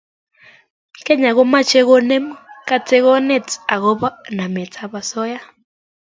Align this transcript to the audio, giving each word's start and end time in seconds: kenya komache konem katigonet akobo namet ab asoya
kenya 1.05 1.31
komache 1.37 1.79
konem 1.87 2.25
katigonet 2.67 3.47
akobo 3.73 4.07
namet 4.37 4.73
ab 4.83 4.93
asoya 4.99 5.39